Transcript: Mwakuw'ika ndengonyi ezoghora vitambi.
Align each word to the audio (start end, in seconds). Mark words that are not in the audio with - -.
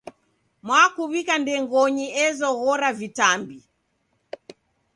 Mwakuw'ika 0.65 1.33
ndengonyi 1.41 2.07
ezoghora 2.25 2.89
vitambi. 2.99 3.59